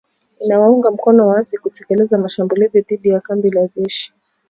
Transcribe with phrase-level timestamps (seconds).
[0.39, 4.13] Inawaunga mkono waasi kutekeleza mashambulizi dhidi ya kambi za jeshi